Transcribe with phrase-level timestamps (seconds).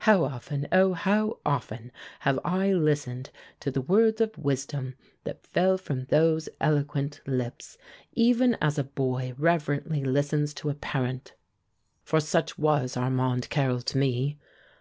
[0.00, 0.92] How often, oh!
[0.94, 1.92] how often
[2.26, 3.30] have I listened
[3.60, 7.78] to the words of wisdom that fell from those eloquent lips,
[8.12, 11.34] even as a boy reverently listens to a parent
[12.02, 14.40] for such was Armand Carrel to me.